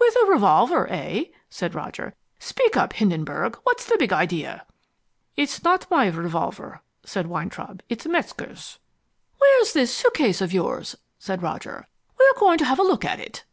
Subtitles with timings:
[0.00, 2.14] "With a revolver, eh?" said Roger.
[2.40, 4.66] "Speak up, Hindenburg, what's the big idea?"
[5.36, 7.82] "It's not my revolver," said Weintraub.
[7.88, 8.80] "It's Metzger's."
[9.38, 11.86] "Where's this suitcase of yours?" said Roger.
[12.18, 13.44] "We're going to have a look at it."